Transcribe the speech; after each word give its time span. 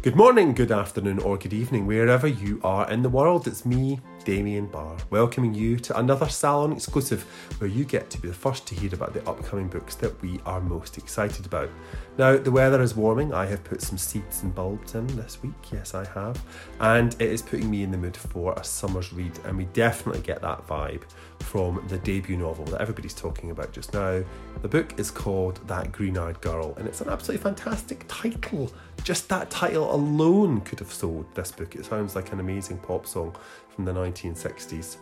Good 0.00 0.14
morning, 0.14 0.54
good 0.54 0.70
afternoon, 0.70 1.18
or 1.18 1.36
good 1.36 1.52
evening, 1.52 1.84
wherever 1.84 2.28
you 2.28 2.60
are 2.62 2.88
in 2.88 3.02
the 3.02 3.08
world. 3.08 3.48
It's 3.48 3.66
me, 3.66 4.00
Damien 4.28 4.66
Barr, 4.66 4.98
welcoming 5.08 5.54
you 5.54 5.78
to 5.78 5.98
another 5.98 6.28
Salon 6.28 6.70
exclusive 6.72 7.22
where 7.56 7.70
you 7.70 7.86
get 7.86 8.10
to 8.10 8.20
be 8.20 8.28
the 8.28 8.34
first 8.34 8.66
to 8.66 8.74
hear 8.74 8.92
about 8.92 9.14
the 9.14 9.26
upcoming 9.26 9.68
books 9.68 9.94
that 9.94 10.20
we 10.20 10.38
are 10.44 10.60
most 10.60 10.98
excited 10.98 11.46
about. 11.46 11.70
Now, 12.18 12.36
the 12.36 12.50
weather 12.50 12.82
is 12.82 12.94
warming. 12.94 13.32
I 13.32 13.46
have 13.46 13.64
put 13.64 13.80
some 13.80 13.96
seeds 13.96 14.42
and 14.42 14.54
bulbs 14.54 14.94
in 14.94 15.06
this 15.16 15.42
week. 15.42 15.72
Yes, 15.72 15.94
I 15.94 16.04
have. 16.08 16.44
And 16.78 17.14
it 17.14 17.30
is 17.30 17.40
putting 17.40 17.70
me 17.70 17.82
in 17.82 17.90
the 17.90 17.96
mood 17.96 18.18
for 18.18 18.52
a 18.52 18.62
summer's 18.62 19.14
read, 19.14 19.32
and 19.46 19.56
we 19.56 19.64
definitely 19.66 20.20
get 20.20 20.42
that 20.42 20.66
vibe 20.66 21.04
from 21.40 21.82
the 21.88 21.96
debut 21.96 22.36
novel 22.36 22.66
that 22.66 22.82
everybody's 22.82 23.14
talking 23.14 23.50
about 23.50 23.72
just 23.72 23.94
now. 23.94 24.22
The 24.60 24.68
book 24.68 25.00
is 25.00 25.10
called 25.10 25.66
That 25.68 25.90
Green 25.90 26.18
Eyed 26.18 26.38
Girl, 26.42 26.74
and 26.76 26.86
it's 26.86 27.00
an 27.00 27.08
absolutely 27.08 27.42
fantastic 27.42 28.04
title. 28.08 28.70
Just 29.04 29.30
that 29.30 29.48
title 29.48 29.94
alone 29.94 30.60
could 30.62 30.80
have 30.80 30.92
sold 30.92 31.34
this 31.34 31.50
book. 31.50 31.76
It 31.76 31.86
sounds 31.86 32.14
like 32.14 32.32
an 32.32 32.40
amazing 32.40 32.76
pop 32.78 33.06
song 33.06 33.34
from 33.78 33.84
the 33.84 33.92
1960s. 33.92 34.96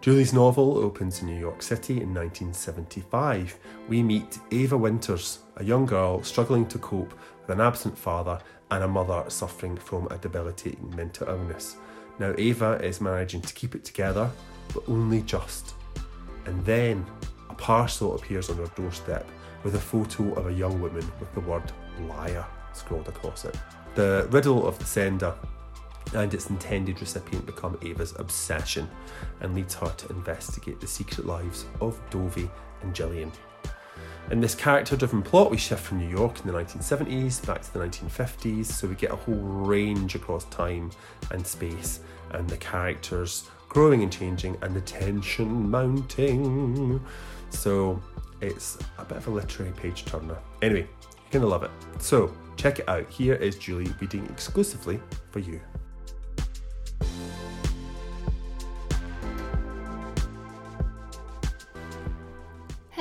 Julie's 0.00 0.32
novel 0.32 0.78
opens 0.78 1.20
in 1.20 1.28
New 1.28 1.38
York 1.38 1.62
City 1.62 2.00
in 2.00 2.12
1975. 2.12 3.56
We 3.88 4.02
meet 4.02 4.40
Ava 4.50 4.76
Winters, 4.76 5.38
a 5.58 5.62
young 5.62 5.86
girl 5.86 6.20
struggling 6.24 6.66
to 6.66 6.80
cope 6.80 7.14
with 7.40 7.50
an 7.50 7.60
absent 7.60 7.96
father 7.96 8.40
and 8.72 8.82
a 8.82 8.88
mother 8.88 9.22
suffering 9.28 9.76
from 9.76 10.08
a 10.08 10.18
debilitating 10.18 10.92
mental 10.96 11.28
illness. 11.28 11.76
Now, 12.18 12.34
Ava 12.36 12.80
is 12.84 13.00
managing 13.00 13.42
to 13.42 13.54
keep 13.54 13.76
it 13.76 13.84
together, 13.84 14.28
but 14.74 14.82
only 14.88 15.22
just. 15.22 15.74
And 16.46 16.64
then 16.64 17.06
a 17.50 17.54
parcel 17.54 18.16
appears 18.16 18.50
on 18.50 18.56
her 18.56 18.72
doorstep 18.74 19.28
with 19.62 19.76
a 19.76 19.80
photo 19.80 20.32
of 20.32 20.48
a 20.48 20.52
young 20.52 20.82
woman 20.82 21.08
with 21.20 21.32
the 21.34 21.40
word 21.40 21.70
liar 22.08 22.44
scrolled 22.72 23.06
across 23.06 23.44
it. 23.44 23.56
The 23.94 24.26
riddle 24.32 24.66
of 24.66 24.76
the 24.80 24.86
sender 24.86 25.32
and 26.14 26.32
its 26.34 26.50
intended 26.50 27.00
recipient 27.00 27.46
become 27.46 27.78
Ava's 27.82 28.14
obsession 28.18 28.88
and 29.40 29.54
leads 29.54 29.74
her 29.74 29.88
to 29.88 30.08
investigate 30.10 30.80
the 30.80 30.86
secret 30.86 31.26
lives 31.26 31.66
of 31.80 32.00
Dovey 32.10 32.50
and 32.82 32.94
Gillian. 32.94 33.32
In 34.30 34.40
this 34.40 34.54
character 34.54 34.96
driven 34.96 35.22
plot, 35.22 35.50
we 35.50 35.56
shift 35.56 35.82
from 35.82 35.98
New 35.98 36.08
York 36.08 36.40
in 36.40 36.46
the 36.46 36.52
1970s 36.52 37.44
back 37.46 37.62
to 37.62 37.72
the 37.72 37.80
1950s, 37.80 38.66
so 38.66 38.86
we 38.86 38.94
get 38.94 39.10
a 39.10 39.16
whole 39.16 39.34
range 39.34 40.14
across 40.14 40.44
time 40.44 40.90
and 41.32 41.46
space, 41.46 42.00
and 42.30 42.48
the 42.48 42.56
characters 42.56 43.50
growing 43.68 44.02
and 44.02 44.12
changing, 44.12 44.56
and 44.62 44.76
the 44.76 44.80
tension 44.82 45.70
mounting. 45.70 47.00
So 47.50 48.00
it's 48.40 48.78
a 48.98 49.04
bit 49.04 49.16
of 49.16 49.26
a 49.26 49.30
literary 49.30 49.72
page 49.72 50.04
turner. 50.04 50.38
Anyway, 50.60 50.86
you're 51.10 51.40
gonna 51.40 51.46
love 51.46 51.62
it. 51.62 51.70
So 51.98 52.32
check 52.56 52.78
it 52.78 52.88
out. 52.88 53.08
Here 53.10 53.34
is 53.34 53.56
Julie 53.56 53.92
reading 54.00 54.26
exclusively 54.26 55.00
for 55.30 55.40
you. 55.40 55.60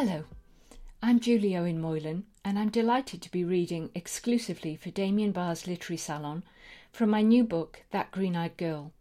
Hello, 0.04 0.24
I'm 1.04 1.20
Julie 1.20 1.56
Owen 1.56 1.80
Moylan, 1.80 2.26
and 2.44 2.58
I'm 2.58 2.72
delighted 2.72 3.22
to 3.22 3.30
be 3.30 3.44
reading 3.44 3.92
exclusively 3.94 4.76
for 4.76 4.90
Damien 4.90 5.32
Barr's 5.32 5.68
Literary 5.68 5.98
Salon 5.98 6.44
from 6.92 7.12
my 7.12 7.22
new 7.22 7.44
book, 7.44 7.84
That 7.92 8.10
Green 8.10 8.36
Eyed 8.36 8.58
Girl. 8.58 8.94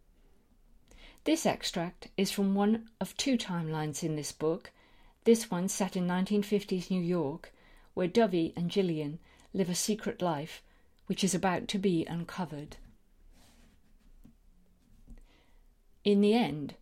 This 1.23 1.47
extract 1.47 2.09
is 2.17 2.29
from 2.29 2.53
one 2.53 2.87
of 2.99 3.17
two 3.17 3.35
timelines 3.35 4.03
in 4.03 4.15
this 4.15 4.31
book. 4.31 4.69
This 5.23 5.49
one 5.49 5.69
set 5.69 5.95
in 5.95 6.05
1950s 6.07 6.91
New 6.91 7.01
York, 7.01 7.51
where 7.95 8.05
Dovey 8.05 8.53
and 8.55 8.69
Gillian 8.69 9.17
live 9.55 9.71
a 9.71 9.73
secret 9.73 10.21
life 10.21 10.61
which 11.07 11.23
is 11.23 11.33
about 11.33 11.67
to 11.69 11.79
be 11.79 12.05
uncovered. 12.05 12.77
In 16.03 16.21
the 16.21 16.35
end, 16.35 16.75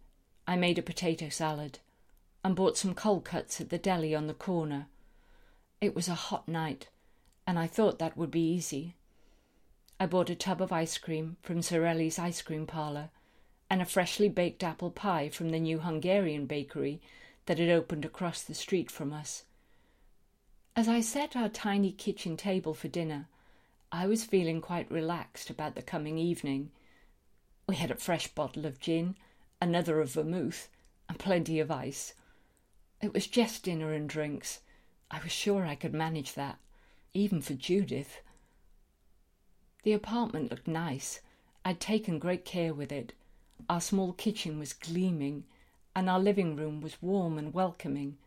I 0.45 0.57
made 0.57 0.77
a 0.77 0.81
potato 0.81 1.29
salad 1.29 1.79
and 2.43 2.55
bought 2.55 2.77
some 2.77 2.93
cold 2.93 3.25
cuts 3.25 3.59
at 3.59 3.69
the 3.69 3.77
deli 3.77 4.15
on 4.15 4.27
the 4.27 4.33
corner. 4.33 4.87
It 5.81 5.95
was 5.95 6.07
a 6.07 6.15
hot 6.15 6.47
night, 6.47 6.87
and 7.45 7.59
I 7.59 7.67
thought 7.67 7.99
that 7.99 8.17
would 8.17 8.31
be 8.31 8.53
easy. 8.53 8.95
I 9.99 10.05
bought 10.05 10.29
a 10.29 10.35
tub 10.35 10.61
of 10.61 10.71
ice 10.71 10.97
cream 10.97 11.37
from 11.41 11.61
Sorelli's 11.61 12.17
ice 12.17 12.41
cream 12.41 12.65
parlour 12.65 13.09
and 13.69 13.81
a 13.81 13.85
freshly 13.85 14.29
baked 14.29 14.63
apple 14.63 14.89
pie 14.89 15.29
from 15.29 15.49
the 15.49 15.59
new 15.59 15.79
Hungarian 15.79 16.45
bakery 16.45 17.01
that 17.45 17.59
had 17.59 17.69
opened 17.69 18.05
across 18.05 18.41
the 18.41 18.53
street 18.53 18.89
from 18.89 19.13
us. 19.13 19.43
As 20.75 20.87
I 20.87 21.01
set 21.01 21.35
our 21.35 21.49
tiny 21.49 21.91
kitchen 21.91 22.37
table 22.37 22.73
for 22.73 22.87
dinner, 22.87 23.27
I 23.91 24.07
was 24.07 24.23
feeling 24.23 24.61
quite 24.61 24.89
relaxed 24.89 25.49
about 25.49 25.75
the 25.75 25.81
coming 25.81 26.17
evening. 26.17 26.71
We 27.67 27.75
had 27.75 27.91
a 27.91 27.95
fresh 27.95 28.27
bottle 28.27 28.65
of 28.65 28.79
gin, 28.79 29.15
another 29.61 29.99
of 29.99 30.11
vermouth, 30.11 30.69
and 31.07 31.19
plenty 31.19 31.59
of 31.59 31.69
ice. 31.69 32.13
It 33.01 33.13
was 33.13 33.27
just 33.27 33.63
dinner 33.63 33.93
and 33.93 34.09
drinks. 34.09 34.59
I 35.09 35.19
was 35.21 35.31
sure 35.31 35.65
I 35.65 35.75
could 35.75 35.93
manage 35.93 36.33
that, 36.33 36.59
even 37.13 37.41
for 37.41 37.53
Judith. 37.53 38.21
The 39.83 39.93
apartment 39.93 40.51
looked 40.51 40.67
nice. 40.67 41.21
I'd 41.63 41.79
taken 41.79 42.19
great 42.19 42.43
care 42.43 42.73
with 42.73 42.91
it. 42.91 43.13
Our 43.69 43.81
small 43.81 44.13
kitchen 44.13 44.59
was 44.59 44.73
gleaming, 44.73 45.45
and 45.95 46.09
our 46.09 46.19
living 46.19 46.55
room 46.55 46.81
was 46.81 47.01
warm 47.01 47.37
and 47.37 47.53
welcoming. 47.53 48.17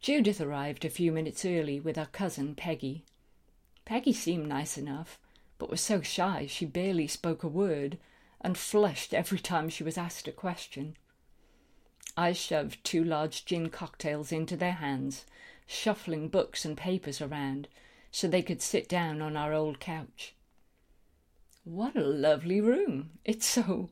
Judith 0.00 0.40
arrived 0.40 0.84
a 0.84 0.90
few 0.90 1.12
minutes 1.12 1.44
early 1.44 1.80
with 1.80 1.96
her 1.96 2.08
cousin 2.10 2.54
Peggy. 2.54 3.04
Peggy 3.84 4.12
seemed 4.12 4.48
nice 4.48 4.76
enough, 4.76 5.18
but 5.58 5.70
was 5.70 5.80
so 5.80 6.02
shy 6.02 6.46
she 6.46 6.66
barely 6.66 7.06
spoke 7.06 7.42
a 7.42 7.48
word 7.48 7.98
and 8.40 8.58
flushed 8.58 9.14
every 9.14 9.38
time 9.38 9.68
she 9.68 9.84
was 9.84 9.96
asked 9.96 10.26
a 10.28 10.32
question. 10.32 10.96
I 12.16 12.32
shoved 12.32 12.84
two 12.84 13.02
large 13.02 13.44
gin 13.44 13.70
cocktails 13.70 14.32
into 14.32 14.56
their 14.56 14.72
hands, 14.72 15.24
shuffling 15.66 16.28
books 16.28 16.64
and 16.64 16.76
papers 16.76 17.20
around 17.20 17.68
so 18.10 18.28
they 18.28 18.42
could 18.42 18.60
sit 18.60 18.88
down 18.88 19.22
on 19.22 19.36
our 19.36 19.54
old 19.54 19.80
couch. 19.80 20.34
What 21.64 21.96
a 21.96 22.02
lovely 22.02 22.60
room! 22.60 23.18
It's 23.24 23.46
so 23.46 23.90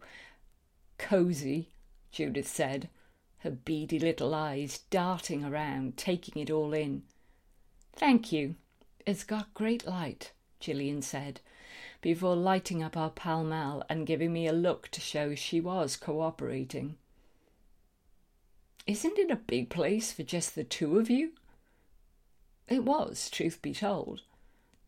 cosy, 0.99 1.71
Judith 2.11 2.49
said, 2.49 2.91
her 3.39 3.51
beady 3.51 3.99
little 3.99 4.35
eyes 4.35 4.81
darting 4.91 5.45
around, 5.45 5.97
taking 5.97 6.43
it 6.43 6.51
all 6.51 6.75
in. 6.75 7.05
Thank 7.95 8.33
you. 8.33 8.57
It's 9.07 9.25
got 9.25 9.55
great 9.55 9.87
light, 9.87 10.33
Gillian 10.61 11.01
said, 11.01 11.41
before 12.03 12.37
lighting 12.37 12.83
up 12.83 12.99
our 12.99 13.11
Pall 13.11 13.45
Mall 13.45 13.83
and 13.89 14.07
giving 14.07 14.33
me 14.33 14.47
a 14.47 14.53
look 14.53 14.89
to 14.89 15.01
show 15.01 15.35
she 15.35 15.59
was 15.59 15.97
cooperating. 15.97 16.97
Isn't 18.91 19.21
it 19.21 19.31
a 19.31 19.37
big 19.37 19.71
place 19.71 20.11
for 20.11 20.25
just 20.25 20.57
the 20.57 20.65
two 20.65 20.99
of 20.99 21.09
you? 21.09 21.31
It 22.67 22.83
was, 22.83 23.31
truth 23.31 23.63
be 23.63 23.73
told. 23.73 24.23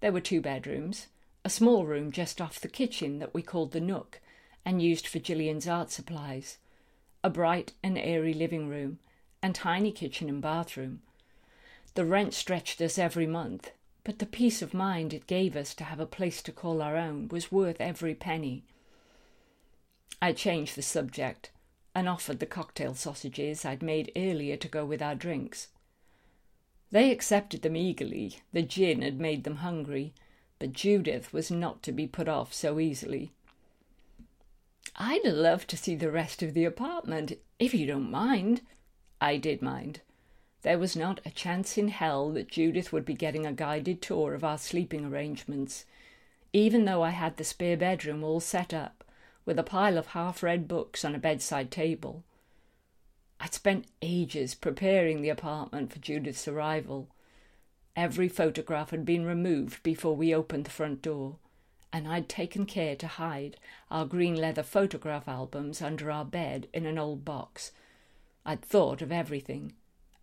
There 0.00 0.10
were 0.10 0.20
two 0.20 0.40
bedrooms, 0.40 1.06
a 1.44 1.48
small 1.48 1.86
room 1.86 2.10
just 2.10 2.40
off 2.40 2.58
the 2.58 2.66
kitchen 2.66 3.20
that 3.20 3.32
we 3.32 3.42
called 3.42 3.70
the 3.70 3.80
Nook 3.80 4.20
and 4.64 4.82
used 4.82 5.06
for 5.06 5.20
Gillian's 5.20 5.68
art 5.68 5.92
supplies, 5.92 6.58
a 7.22 7.30
bright 7.30 7.74
and 7.80 7.96
airy 7.96 8.34
living 8.34 8.68
room, 8.68 8.98
and 9.40 9.54
tiny 9.54 9.92
kitchen 9.92 10.28
and 10.28 10.42
bathroom. 10.42 11.02
The 11.94 12.04
rent 12.04 12.34
stretched 12.34 12.80
us 12.80 12.98
every 12.98 13.28
month, 13.28 13.70
but 14.02 14.18
the 14.18 14.26
peace 14.26 14.62
of 14.62 14.74
mind 14.74 15.14
it 15.14 15.28
gave 15.28 15.54
us 15.54 15.74
to 15.74 15.84
have 15.84 16.00
a 16.00 16.06
place 16.06 16.42
to 16.42 16.50
call 16.50 16.82
our 16.82 16.96
own 16.96 17.28
was 17.28 17.52
worth 17.52 17.80
every 17.80 18.16
penny. 18.16 18.64
I 20.20 20.32
changed 20.32 20.74
the 20.74 20.82
subject 20.82 21.51
and 21.94 22.08
offered 22.08 22.40
the 22.40 22.46
cocktail 22.46 22.94
sausages 22.94 23.64
I'd 23.64 23.82
made 23.82 24.12
earlier 24.16 24.56
to 24.56 24.68
go 24.68 24.84
with 24.84 25.02
our 25.02 25.14
drinks. 25.14 25.68
They 26.90 27.10
accepted 27.10 27.62
them 27.62 27.76
eagerly, 27.76 28.38
the 28.52 28.62
gin 28.62 29.02
had 29.02 29.20
made 29.20 29.44
them 29.44 29.56
hungry, 29.56 30.12
but 30.58 30.72
Judith 30.72 31.32
was 31.32 31.50
not 31.50 31.82
to 31.84 31.92
be 31.92 32.06
put 32.06 32.28
off 32.28 32.52
so 32.52 32.78
easily. 32.78 33.32
I'd 34.96 35.24
love 35.24 35.66
to 35.68 35.76
see 35.76 35.94
the 35.94 36.10
rest 36.10 36.42
of 36.42 36.54
the 36.54 36.64
apartment, 36.64 37.32
if 37.58 37.72
you 37.72 37.86
don't 37.86 38.10
mind. 38.10 38.60
I 39.20 39.38
did 39.38 39.62
mind. 39.62 40.00
There 40.62 40.78
was 40.78 40.94
not 40.94 41.20
a 41.24 41.30
chance 41.30 41.76
in 41.78 41.88
hell 41.88 42.30
that 42.30 42.48
Judith 42.48 42.92
would 42.92 43.04
be 43.04 43.14
getting 43.14 43.46
a 43.46 43.52
guided 43.52 44.02
tour 44.02 44.34
of 44.34 44.44
our 44.44 44.58
sleeping 44.58 45.04
arrangements, 45.04 45.86
even 46.52 46.84
though 46.84 47.02
I 47.02 47.10
had 47.10 47.36
the 47.36 47.44
spare 47.44 47.76
bedroom 47.76 48.22
all 48.22 48.40
set 48.40 48.72
up 48.74 49.01
with 49.44 49.58
a 49.58 49.64
pile 49.64 49.98
of 49.98 50.08
half 50.08 50.42
read 50.42 50.68
books 50.68 51.04
on 51.04 51.14
a 51.14 51.18
bedside 51.18 51.70
table. 51.70 52.22
I'd 53.40 53.54
spent 53.54 53.86
ages 54.00 54.54
preparing 54.54 55.20
the 55.20 55.28
apartment 55.28 55.92
for 55.92 55.98
Judith's 55.98 56.46
arrival. 56.46 57.08
Every 57.96 58.28
photograph 58.28 58.90
had 58.90 59.04
been 59.04 59.26
removed 59.26 59.82
before 59.82 60.14
we 60.14 60.34
opened 60.34 60.64
the 60.64 60.70
front 60.70 61.02
door, 61.02 61.36
and 61.92 62.06
I'd 62.06 62.28
taken 62.28 62.66
care 62.66 62.96
to 62.96 63.06
hide 63.06 63.56
our 63.90 64.06
green 64.06 64.36
leather 64.36 64.62
photograph 64.62 65.26
albums 65.26 65.82
under 65.82 66.10
our 66.10 66.24
bed 66.24 66.68
in 66.72 66.86
an 66.86 66.98
old 66.98 67.24
box. 67.24 67.72
I'd 68.46 68.62
thought 68.62 69.02
of 69.02 69.12
everything. 69.12 69.74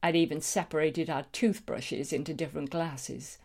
I'd 0.01 0.15
even 0.15 0.42
separated 0.42 1.10
our 1.10 1.25
toothbrushes 1.33 2.13
into 2.13 2.33
different 2.33 2.69
glasses. 2.69 3.38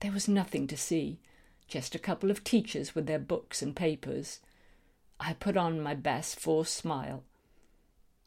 There 0.00 0.12
was 0.12 0.28
nothing 0.28 0.66
to 0.68 0.76
see, 0.76 1.18
just 1.66 1.94
a 1.94 1.98
couple 1.98 2.30
of 2.30 2.44
teachers 2.44 2.94
with 2.94 3.06
their 3.06 3.18
books 3.18 3.62
and 3.62 3.74
papers. 3.74 4.40
I 5.24 5.34
put 5.34 5.56
on 5.56 5.80
my 5.80 5.94
best 5.94 6.40
forced 6.40 6.74
smile. 6.74 7.22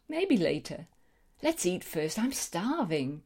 Maybe 0.08 0.38
later. 0.38 0.88
Let's 1.44 1.66
eat 1.66 1.84
first. 1.84 2.18
I'm 2.18 2.32
starving. 2.32 3.22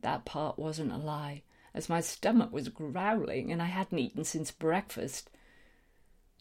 That 0.00 0.24
part 0.24 0.58
wasn't 0.58 0.92
a 0.92 0.96
lie, 0.96 1.42
as 1.74 1.90
my 1.90 2.00
stomach 2.00 2.50
was 2.52 2.70
growling 2.70 3.52
and 3.52 3.60
I 3.60 3.66
hadn't 3.66 3.98
eaten 3.98 4.24
since 4.24 4.50
breakfast. 4.50 5.28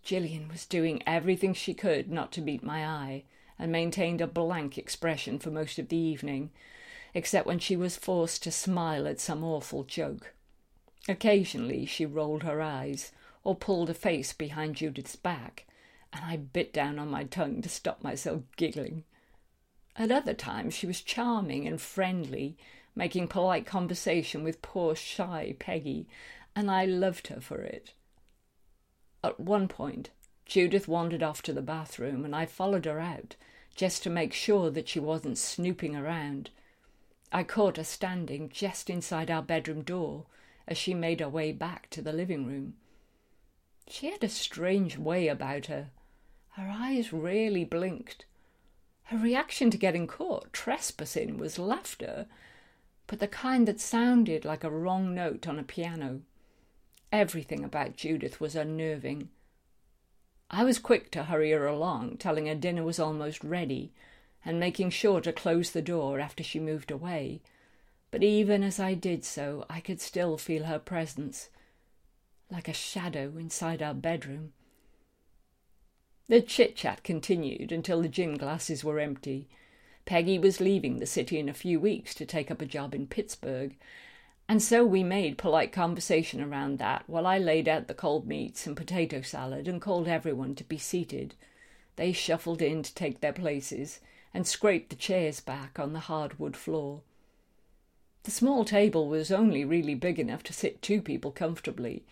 Gillian 0.02 0.48
was 0.48 0.66
doing 0.66 1.04
everything 1.06 1.54
she 1.54 1.74
could 1.74 2.10
not 2.10 2.32
to 2.32 2.42
meet 2.42 2.64
my 2.64 2.88
eye, 2.88 3.26
and 3.60 3.70
maintained 3.70 4.22
a 4.22 4.28
blank 4.28 4.78
expression 4.78 5.40
for 5.40 5.52
most 5.52 5.78
of 5.78 5.90
the 5.90 5.98
evening, 5.98 6.52
except 7.14 7.46
when 7.46 7.60
she 7.60 7.76
was 7.76 7.98
forced 7.98 8.44
to 8.44 8.52
smile 8.52 9.08
at 9.08 9.20
some 9.20 9.44
awful 9.44 9.84
joke. 9.84 10.34
Occasionally 11.10 11.86
she 11.86 12.06
rolled 12.06 12.44
her 12.44 12.62
eyes 12.62 13.12
or 13.44 13.56
pulled 13.56 13.90
a 13.90 13.94
face 13.94 14.32
behind 14.32 14.78
Judith's 14.78 15.18
back, 15.18 15.66
and 16.14 16.24
I 16.26 16.38
bit 16.38 16.74
down 16.74 17.00
on 17.00 17.10
my 17.10 17.24
tongue 17.24 17.62
to 17.62 17.70
stop 17.70 18.04
myself 18.04 18.42
giggling. 18.58 19.04
At 19.96 20.12
other 20.12 20.34
times 20.34 20.74
she 20.74 20.88
was 20.88 21.02
charming 21.02 21.68
and 21.68 21.80
friendly, 21.80 22.58
making 22.96 23.28
polite 23.28 23.66
conversation 23.66 24.44
with 24.44 24.62
poor 24.62 24.96
shy 24.96 25.56
Peggy, 25.60 26.08
and 26.56 26.70
I 26.70 26.86
loved 26.86 27.28
her 27.28 27.42
for 27.42 27.62
it. 27.62 27.94
At 29.24 29.40
one 29.40 29.68
point, 29.68 30.10
Judith 30.46 30.88
wandered 30.88 31.24
off 31.24 31.42
to 31.44 31.54
the 31.54 31.62
bathroom, 31.62 32.26
and 32.26 32.36
I 32.36 32.46
followed 32.46 32.86
her 32.86 33.00
out, 33.00 33.36
just 33.76 34.04
to 34.04 34.10
make 34.10 34.34
sure 34.34 34.70
that 34.70 34.90
she 34.90 35.00
wasn't 35.00 35.38
snooping 35.38 35.96
around. 35.96 36.50
I 37.32 37.44
caught 37.44 37.78
her 37.78 37.84
standing 37.84 38.50
just 38.50 38.90
inside 38.90 39.32
our 39.32 39.42
bedroom 39.42 39.84
door, 39.84 40.26
as 40.68 40.78
she 40.78 40.94
made 40.94 41.22
her 41.22 41.30
way 41.30 41.52
back 41.52 41.90
to 41.92 42.02
the 42.02 42.12
living 42.12 42.46
room. 42.46 42.76
She 43.88 44.12
had 44.12 44.24
a 44.24 44.30
strange 44.30 44.98
way 44.98 45.28
about 45.28 45.68
her. 45.68 45.90
Her 46.52 46.70
eyes 46.70 47.14
rarely 47.14 47.64
blinked. 47.64 48.26
Her 49.04 49.18
reaction 49.18 49.70
to 49.72 49.78
getting 49.78 50.08
caught 50.08 50.54
trespassing 50.54 51.38
was 51.38 51.60
laughter, 51.60 52.28
but 53.08 53.20
the 53.20 53.28
kind 53.28 53.68
that 53.68 53.80
sounded 53.80 54.46
like 54.46 54.64
a 54.64 54.70
wrong 54.70 55.14
note 55.14 55.48
on 55.48 55.60
a 55.60 55.64
piano. 55.64 56.22
Everything 57.12 57.64
about 57.64 57.98
Judith 57.98 58.40
was 58.40 58.56
unnerving. 58.56 59.30
I 60.50 60.64
was 60.64 60.80
quick 60.80 61.12
to 61.12 61.24
hurry 61.24 61.52
her 61.52 61.68
along, 61.68 62.18
telling 62.18 62.48
her 62.48 62.56
dinner 62.56 62.84
was 62.84 63.00
almost 63.00 63.44
ready, 63.44 63.92
and 64.46 64.60
making 64.60 64.90
sure 64.90 65.22
to 65.22 65.34
close 65.34 65.72
the 65.72 65.82
door 65.82 66.20
after 66.20 66.44
she 66.44 66.60
moved 66.60 66.92
away 66.92 67.42
but 68.12 68.24
even 68.24 68.62
as 68.62 68.78
I 68.78 68.94
did 68.94 69.24
so, 69.24 69.66
I 69.70 69.80
could 69.80 70.02
still 70.02 70.38
feel 70.38 70.66
her 70.66 70.80
presence, 70.80 71.50
like 72.50 72.68
a 72.68 72.74
shadow 72.74 73.34
inside 73.38 73.82
our 73.82 73.94
bedroom. 73.94 74.52
The 76.32 76.42
chit 76.42 76.78
chat 76.78 77.04
continued 77.04 77.74
until 77.74 78.02
the 78.02 78.08
gin 78.08 78.38
glasses 78.38 78.86
were 78.86 79.02
empty. 79.02 79.50
Peggy 80.06 80.40
was 80.40 80.62
leaving 80.62 80.96
the 80.96 81.06
city 81.06 81.38
in 81.38 81.50
a 81.50 81.54
few 81.54 81.78
weeks 81.78 82.16
to 82.16 82.26
take 82.26 82.50
up 82.50 82.62
a 82.62 82.66
job 82.66 82.96
in 82.96 83.08
Pittsburgh, 83.08 83.76
and 84.48 84.62
so 84.64 84.86
we 84.86 85.04
made 85.04 85.38
polite 85.38 85.74
conversation 85.74 86.42
around 86.42 86.80
that 86.80 87.04
while 87.08 87.28
I 87.28 87.38
laid 87.38 87.68
out 87.68 87.90
the 87.90 87.94
cold 87.94 88.26
meats 88.26 88.66
and 88.66 88.78
potato 88.78 89.22
salad 89.22 89.68
and 89.68 89.82
called 89.82 90.08
everyone 90.08 90.56
to 90.56 90.64
be 90.64 90.78
seated. 90.78 91.36
They 91.98 92.14
shuffled 92.14 92.62
in 92.62 92.82
to 92.84 92.96
take 92.96 93.20
their 93.20 93.34
places 93.34 94.00
and 94.34 94.48
scraped 94.48 94.90
the 94.90 94.96
chairs 94.96 95.42
back 95.42 95.80
on 95.80 95.92
the 95.92 96.00
hardwood 96.00 96.56
floor. 96.56 97.02
The 98.24 98.32
small 98.32 98.64
table 98.64 99.10
was 99.10 99.34
only 99.34 99.66
really 99.66 99.96
big 99.96 100.18
enough 100.18 100.44
to 100.44 100.54
sit 100.54 100.82
two 100.82 101.02
people 101.02 101.32
comfortably, 101.32 102.06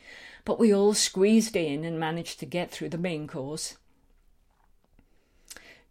but 0.44 0.60
we 0.60 0.74
all 0.74 0.94
squeezed 0.94 1.56
in 1.56 1.86
and 1.86 1.98
managed 1.98 2.42
to 2.42 2.46
get 2.46 2.70
through 2.70 2.90
the 2.90 2.98
main 2.98 3.26
course. 3.26 3.78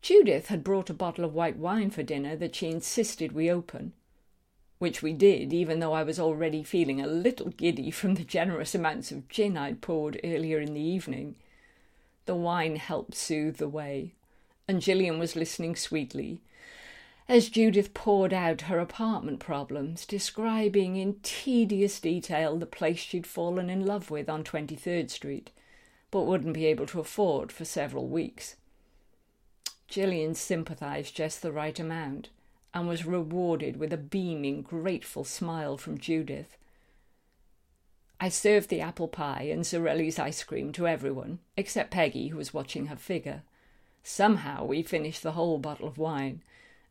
Judith 0.01 0.47
had 0.47 0.65
brought 0.65 0.89
a 0.91 0.95
bottle 0.95 1.25
of 1.25 1.35
white 1.35 1.57
wine 1.57 1.91
for 1.91 2.03
dinner 2.03 2.37
that 2.37 2.55
she 2.55 2.69
insisted 2.69 3.33
we 3.33 3.51
open, 3.51 3.93
which 4.79 5.03
we 5.03 5.13
did, 5.13 5.53
even 5.53 5.81
though 5.81 5.93
I 5.93 6.05
was 6.05 6.21
already 6.21 6.63
feeling 6.63 7.01
a 7.01 7.07
little 7.07 7.49
giddy 7.51 7.91
from 7.91 8.15
the 8.15 8.25
generous 8.25 8.75
amounts 8.75 9.11
of 9.11 9.29
gin 9.29 9.57
I'd 9.57 9.81
poured 9.81 10.21
earlier 10.23 10.61
in 10.61 10.75
the 10.75 10.81
evening. 10.81 11.35
The 12.27 12.37
wine 12.37 12.77
helped 12.77 13.15
soothe 13.15 13.57
the 13.57 13.69
way, 13.69 14.15
and 14.69 14.83
Gillian 14.83 15.19
was 15.19 15.35
listening 15.35 15.75
sweetly, 15.75 16.41
as 17.29 17.51
Judith 17.51 17.93
poured 17.93 18.33
out 18.33 18.63
her 18.63 18.79
apartment 18.79 19.39
problems, 19.39 20.07
describing 20.07 20.97
in 20.97 21.17
tedious 21.23 22.01
detail 22.01 22.57
the 22.57 22.65
place 22.65 22.99
she'd 22.99 23.27
fallen 23.27 23.69
in 23.69 23.85
love 23.85 24.11
with 24.11 24.31
on 24.31 24.45
23rd 24.45 25.11
Street, 25.11 25.51
but 26.11 26.23
wouldn't 26.23 26.55
be 26.55 26.65
able 26.65 26.87
to 26.87 27.01
afford 27.01 27.53
for 27.53 27.67
several 27.67 28.07
weeks. 28.07 28.57
Gillian 29.89 30.35
sympathized 30.35 31.17
just 31.17 31.41
the 31.41 31.51
right 31.51 31.79
amount 31.81 32.29
and 32.75 32.87
was 32.87 33.07
rewarded 33.07 33.79
with 33.79 33.93
a 33.93 33.97
beaming, 33.97 34.63
grateful 34.63 35.25
smile 35.25 35.79
from 35.79 35.99
Judith. 35.99 36.59
I 38.21 38.29
served 38.29 38.69
the 38.69 38.81
apple 38.81 39.09
pie 39.09 39.49
and 39.51 39.65
Zarelli's 39.65 40.19
ice 40.19 40.43
cream 40.43 40.73
to 40.73 40.87
everyone, 40.87 41.39
except 41.57 41.91
Peggy, 41.91 42.29
who 42.29 42.37
was 42.37 42.53
watching 42.53 42.87
her 42.87 42.97
figure. 42.97 43.43
Somehow 44.03 44.65
we 44.65 44.83
finished 44.83 45.23
the 45.23 45.33
whole 45.33 45.59
bottle 45.59 45.89
of 45.89 45.99
wine, 45.99 46.43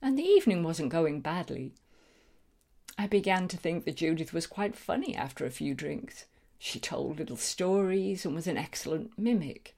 and 0.01 0.17
the 0.17 0.23
evening 0.23 0.63
wasn't 0.63 0.89
going 0.89 1.21
badly. 1.21 1.73
I 2.97 3.05
began 3.05 3.47
to 3.49 3.57
think 3.57 3.85
that 3.85 3.97
Judith 3.97 4.33
was 4.33 4.47
quite 4.47 4.75
funny 4.75 5.15
after 5.15 5.45
a 5.45 5.51
few 5.51 5.75
drinks. 5.75 6.25
She 6.57 6.79
told 6.79 7.19
little 7.19 7.37
stories 7.37 8.25
and 8.25 8.33
was 8.33 8.47
an 8.47 8.57
excellent 8.57 9.17
mimic. 9.19 9.75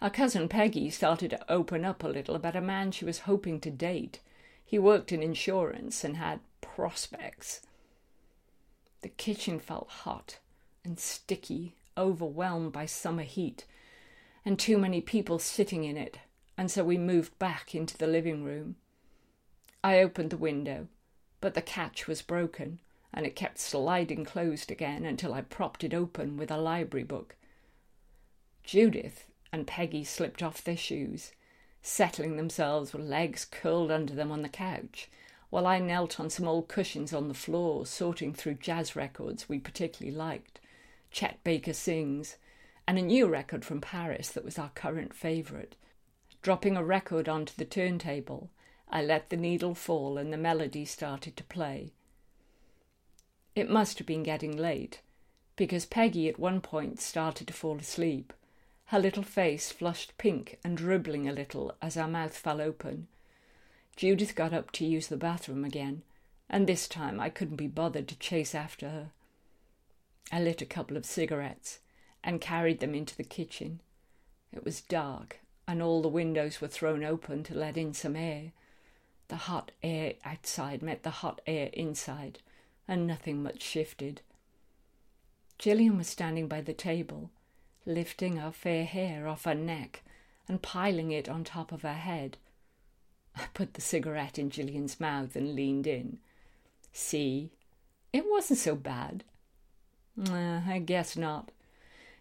Our 0.00 0.10
cousin 0.10 0.48
Peggy 0.48 0.90
started 0.90 1.30
to 1.30 1.52
open 1.52 1.84
up 1.84 2.02
a 2.02 2.08
little 2.08 2.34
about 2.34 2.56
a 2.56 2.60
man 2.60 2.90
she 2.90 3.04
was 3.04 3.20
hoping 3.20 3.60
to 3.60 3.70
date. 3.70 4.20
He 4.64 4.78
worked 4.78 5.12
in 5.12 5.22
insurance 5.22 6.04
and 6.04 6.16
had 6.16 6.40
prospects. 6.60 7.60
The 9.02 9.08
kitchen 9.08 9.60
felt 9.60 9.88
hot 9.88 10.38
and 10.84 10.98
sticky, 10.98 11.74
overwhelmed 11.96 12.72
by 12.72 12.86
summer 12.86 13.22
heat, 13.22 13.64
and 14.44 14.58
too 14.58 14.76
many 14.76 15.00
people 15.00 15.38
sitting 15.38 15.84
in 15.84 15.96
it, 15.96 16.18
and 16.58 16.70
so 16.70 16.84
we 16.84 16.98
moved 16.98 17.38
back 17.38 17.74
into 17.74 17.96
the 17.96 18.06
living 18.06 18.44
room. 18.44 18.76
I 19.82 20.00
opened 20.00 20.30
the 20.30 20.36
window, 20.36 20.88
but 21.40 21.54
the 21.54 21.62
catch 21.62 22.06
was 22.06 22.22
broken, 22.22 22.80
and 23.12 23.24
it 23.24 23.36
kept 23.36 23.58
sliding 23.58 24.24
closed 24.24 24.70
again 24.70 25.04
until 25.04 25.32
I 25.32 25.42
propped 25.42 25.84
it 25.84 25.94
open 25.94 26.36
with 26.36 26.50
a 26.50 26.58
library 26.58 27.04
book. 27.04 27.36
Judith 28.64 29.26
and 29.54 29.68
Peggy 29.68 30.02
slipped 30.02 30.42
off 30.42 30.64
their 30.64 30.76
shoes, 30.76 31.30
settling 31.80 32.36
themselves 32.36 32.92
with 32.92 33.06
legs 33.06 33.44
curled 33.44 33.88
under 33.88 34.12
them 34.12 34.32
on 34.32 34.42
the 34.42 34.48
couch, 34.48 35.08
while 35.48 35.64
I 35.64 35.78
knelt 35.78 36.18
on 36.18 36.28
some 36.28 36.48
old 36.48 36.66
cushions 36.66 37.12
on 37.12 37.28
the 37.28 37.34
floor, 37.34 37.86
sorting 37.86 38.34
through 38.34 38.54
jazz 38.54 38.96
records 38.96 39.48
we 39.48 39.60
particularly 39.60 40.16
liked, 40.16 40.58
Chet 41.12 41.38
Baker 41.44 41.72
Sings, 41.72 42.36
and 42.88 42.98
a 42.98 43.02
new 43.02 43.28
record 43.28 43.64
from 43.64 43.80
Paris 43.80 44.28
that 44.30 44.44
was 44.44 44.58
our 44.58 44.70
current 44.74 45.14
favourite. 45.14 45.76
Dropping 46.42 46.76
a 46.76 46.82
record 46.82 47.28
onto 47.28 47.54
the 47.56 47.64
turntable, 47.64 48.50
I 48.90 49.04
let 49.04 49.30
the 49.30 49.36
needle 49.36 49.76
fall 49.76 50.18
and 50.18 50.32
the 50.32 50.36
melody 50.36 50.84
started 50.84 51.36
to 51.36 51.44
play. 51.44 51.92
It 53.54 53.70
must 53.70 53.98
have 53.98 54.06
been 54.08 54.24
getting 54.24 54.56
late, 54.56 55.00
because 55.54 55.86
Peggy 55.86 56.28
at 56.28 56.40
one 56.40 56.60
point 56.60 57.00
started 57.00 57.46
to 57.46 57.52
fall 57.52 57.76
asleep, 57.76 58.32
her 58.86 58.98
little 58.98 59.22
face 59.22 59.72
flushed 59.72 60.16
pink 60.18 60.58
and 60.62 60.76
dribbling 60.76 61.28
a 61.28 61.32
little 61.32 61.74
as 61.80 61.96
our 61.96 62.08
mouth 62.08 62.36
fell 62.36 62.60
open. 62.60 63.08
Judith 63.96 64.34
got 64.34 64.52
up 64.52 64.70
to 64.72 64.84
use 64.84 65.06
the 65.08 65.16
bathroom 65.16 65.64
again, 65.64 66.02
and 66.50 66.66
this 66.66 66.86
time 66.88 67.18
I 67.18 67.30
couldn't 67.30 67.56
be 67.56 67.66
bothered 67.66 68.08
to 68.08 68.18
chase 68.18 68.54
after 68.54 68.88
her. 68.88 69.10
I 70.32 70.40
lit 70.40 70.62
a 70.62 70.66
couple 70.66 70.96
of 70.96 71.06
cigarettes 71.06 71.78
and 72.22 72.40
carried 72.40 72.80
them 72.80 72.94
into 72.94 73.16
the 73.16 73.24
kitchen. 73.24 73.80
It 74.52 74.64
was 74.64 74.80
dark, 74.80 75.40
and 75.66 75.82
all 75.82 76.02
the 76.02 76.08
windows 76.08 76.60
were 76.60 76.68
thrown 76.68 77.04
open 77.04 77.42
to 77.44 77.54
let 77.54 77.76
in 77.76 77.94
some 77.94 78.16
air, 78.16 78.52
the 79.28 79.36
hot 79.36 79.70
air 79.82 80.14
outside 80.24 80.82
met 80.82 81.02
the 81.02 81.10
hot 81.10 81.40
air 81.46 81.70
inside, 81.72 82.40
and 82.86 83.06
nothing 83.06 83.42
much 83.42 83.62
shifted. 83.62 84.20
Gillian 85.58 85.96
was 85.96 86.08
standing 86.08 86.48
by 86.48 86.60
the 86.60 86.74
table, 86.74 87.30
lifting 87.86 88.36
her 88.36 88.52
fair 88.52 88.84
hair 88.84 89.28
off 89.28 89.44
her 89.44 89.54
neck 89.54 90.02
and 90.48 90.62
piling 90.62 91.10
it 91.10 91.28
on 91.28 91.44
top 91.44 91.72
of 91.72 91.82
her 91.82 91.94
head. 91.94 92.36
I 93.36 93.46
put 93.52 93.74
the 93.74 93.80
cigarette 93.80 94.38
in 94.38 94.50
Gillian's 94.50 95.00
mouth 95.00 95.34
and 95.34 95.54
leaned 95.54 95.86
in. 95.86 96.18
See, 96.92 97.50
it 98.12 98.24
wasn't 98.28 98.60
so 98.60 98.76
bad. 98.76 99.24
Uh, 100.30 100.60
I 100.66 100.82
guess 100.84 101.16
not. 101.16 101.50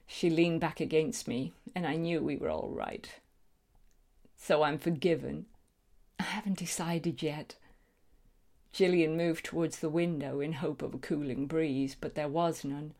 She 0.07 0.29
leaned 0.29 0.59
back 0.59 0.79
against 0.79 1.27
me, 1.27 1.53
and 1.75 1.85
I 1.85 1.95
knew 1.95 2.21
we 2.21 2.35
were 2.35 2.49
all 2.49 2.69
right. 2.69 3.07
So 4.35 4.63
I'm 4.63 4.77
forgiven. 4.77 5.45
I 6.19 6.23
haven't 6.23 6.57
decided 6.57 7.21
yet. 7.21 7.55
Gillian 8.71 9.15
moved 9.15 9.45
towards 9.45 9.79
the 9.79 9.89
window 9.89 10.39
in 10.39 10.53
hope 10.53 10.81
of 10.81 10.95
a 10.95 10.97
cooling 10.97 11.45
breeze, 11.45 11.95
but 11.99 12.15
there 12.15 12.27
was 12.27 12.65
none. 12.65 12.93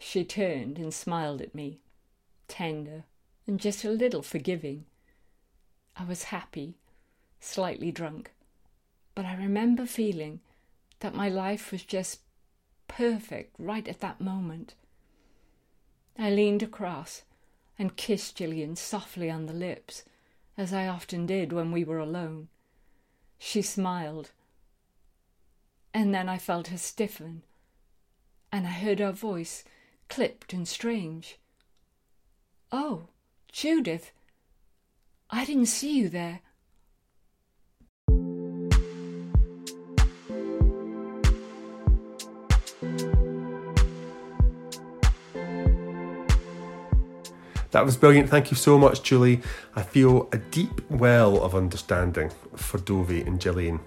She 0.00 0.24
turned 0.24 0.78
and 0.78 0.94
smiled 0.94 1.40
at 1.40 1.54
me, 1.54 1.80
tender 2.46 3.04
and 3.46 3.58
just 3.58 3.84
a 3.84 3.90
little 3.90 4.22
forgiving. 4.22 4.84
I 5.96 6.04
was 6.04 6.24
happy, 6.24 6.74
slightly 7.40 7.90
drunk, 7.90 8.30
but 9.14 9.24
I 9.24 9.34
remember 9.34 9.86
feeling 9.86 10.40
that 11.00 11.14
my 11.14 11.28
life 11.28 11.72
was 11.72 11.82
just 11.82 12.20
perfect 12.86 13.54
right 13.58 13.88
at 13.88 14.00
that 14.00 14.20
moment. 14.20 14.74
I 16.18 16.30
leaned 16.30 16.62
across 16.62 17.22
and 17.78 17.96
kissed 17.96 18.36
Gillian 18.36 18.76
softly 18.76 19.30
on 19.30 19.46
the 19.46 19.52
lips, 19.52 20.04
as 20.56 20.72
I 20.72 20.88
often 20.88 21.26
did 21.26 21.52
when 21.52 21.72
we 21.72 21.84
were 21.84 21.98
alone. 21.98 22.48
She 23.38 23.62
smiled, 23.62 24.32
and 25.94 26.14
then 26.14 26.28
I 26.28 26.38
felt 26.38 26.68
her 26.68 26.78
stiffen, 26.78 27.42
and 28.52 28.66
I 28.66 28.70
heard 28.70 28.98
her 28.98 29.12
voice 29.12 29.64
clipped 30.08 30.52
and 30.52 30.66
strange. 30.66 31.38
Oh, 32.72 33.08
Judith, 33.50 34.12
I 35.30 35.44
didn't 35.44 35.66
see 35.66 35.98
you 35.98 36.08
there. 36.08 36.40
That 47.70 47.84
was 47.84 47.96
brilliant. 47.96 48.30
Thank 48.30 48.50
you 48.50 48.56
so 48.56 48.78
much, 48.78 49.02
Julie. 49.02 49.42
I 49.76 49.82
feel 49.82 50.28
a 50.32 50.38
deep 50.38 50.80
well 50.90 51.42
of 51.42 51.54
understanding 51.54 52.30
for 52.56 52.78
Dovey 52.78 53.20
and 53.20 53.40
Gillian, 53.40 53.80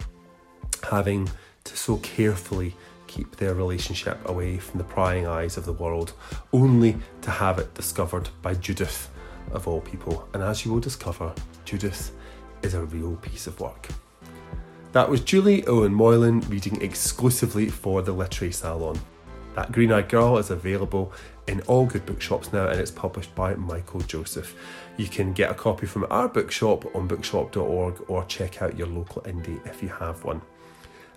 having 0.89 1.29
to 1.63 1.75
so 1.75 1.97
carefully 1.97 2.75
keep 3.11 3.35
their 3.35 3.53
relationship 3.53 4.17
away 4.29 4.57
from 4.57 4.77
the 4.77 4.85
prying 4.85 5.27
eyes 5.27 5.57
of 5.57 5.65
the 5.65 5.73
world, 5.73 6.13
only 6.53 6.95
to 7.21 7.29
have 7.29 7.59
it 7.59 7.73
discovered 7.73 8.29
by 8.41 8.53
Judith, 8.53 9.09
of 9.51 9.67
all 9.67 9.81
people. 9.81 10.27
And 10.33 10.41
as 10.41 10.63
you 10.63 10.71
will 10.71 10.79
discover, 10.79 11.33
Judith 11.65 12.13
is 12.61 12.73
a 12.73 12.85
real 12.85 13.17
piece 13.17 13.47
of 13.47 13.59
work. 13.59 13.89
That 14.93 15.09
was 15.09 15.21
Julie 15.21 15.65
Owen 15.67 15.93
Moylan 15.93 16.41
reading 16.41 16.81
exclusively 16.81 17.69
for 17.69 18.01
the 18.01 18.13
Literary 18.13 18.53
Salon. 18.53 18.99
That 19.55 19.73
Green 19.73 19.91
Eyed 19.91 20.07
Girl 20.07 20.37
is 20.37 20.49
available 20.49 21.11
in 21.47 21.59
all 21.61 21.85
good 21.85 22.05
bookshops 22.05 22.53
now 22.53 22.69
and 22.69 22.79
it's 22.79 22.91
published 22.91 23.35
by 23.35 23.55
Michael 23.55 24.01
Joseph. 24.01 24.55
You 24.95 25.07
can 25.07 25.33
get 25.33 25.51
a 25.51 25.53
copy 25.53 25.85
from 25.85 26.07
our 26.09 26.29
bookshop 26.29 26.95
on 26.95 27.07
bookshop.org 27.07 28.05
or 28.07 28.23
check 28.25 28.61
out 28.61 28.77
your 28.77 28.87
local 28.87 29.21
indie 29.23 29.65
if 29.67 29.83
you 29.83 29.89
have 29.89 30.23
one. 30.23 30.41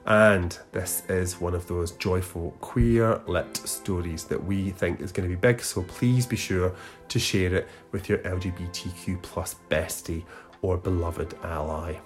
And 0.07 0.59
this 0.73 1.03
is 1.09 1.41
one 1.41 1.55
of 1.55 1.67
those 1.67 1.93
joyful 1.93 2.51
queer 2.61 3.23
lit 3.27 3.57
stories 3.57 4.25
that 4.25 4.43
we 4.43 4.71
think 4.71 5.01
is 5.01 5.13
going 5.13 5.29
to 5.29 5.35
be 5.35 5.41
big, 5.41 5.63
so 5.63 5.83
please 5.83 6.27
be 6.27 6.37
sure 6.37 6.75
to 7.09 7.19
share 7.19 7.55
it 7.55 7.69
with 7.91 8.09
your 8.09 8.19
LGBTQ 8.19 9.23
plus 9.23 9.57
bestie 9.71 10.25
or 10.61 10.77
beloved 10.77 11.35
ally. 11.43 11.97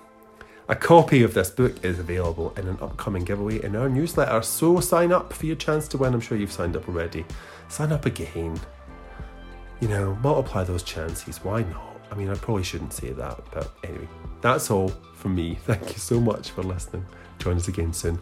A 0.69 0.77
copy 0.77 1.23
of 1.23 1.35
this 1.35 1.51
book 1.51 1.83
is 1.85 1.99
available 1.99 2.53
in 2.57 2.69
an 2.69 2.79
upcoming 2.81 3.25
giveaway 3.25 3.63
in 3.65 3.75
our 3.75 3.89
newsletter, 3.89 4.43
so 4.43 4.79
sign 4.81 5.13
up 5.13 5.33
for 5.33 5.47
your 5.47 5.57
chance 5.57 5.89
to 5.89 5.99
win. 5.99 6.15
I'm 6.15 6.21
sure 6.21 6.37
you've 6.37 6.53
signed 6.53 6.77
up 6.77 6.89
already. 6.89 7.25
Sign 7.69 7.91
up 7.91 8.05
again. 8.07 8.61
You 9.81 9.89
know, 9.89 10.15
multiply 10.17 10.65
those 10.65 10.83
chances. 10.83 11.39
Why 11.39 11.63
not? 11.63 11.98
I 12.11 12.15
mean, 12.15 12.29
I 12.29 12.35
probably 12.35 12.63
shouldn't 12.63 12.93
say 12.93 13.13
that, 13.13 13.41
but 13.53 13.71
anyway, 13.85 14.09
that's 14.41 14.71
all 14.71 14.89
from 15.15 15.35
me. 15.35 15.55
Thank 15.63 15.93
you 15.93 15.99
so 15.99 16.21
much 16.21 16.51
for 16.51 16.63
listening. 16.63 17.05
Join 17.39 17.57
us 17.57 17.69
again 17.69 17.93
soon. 17.93 18.19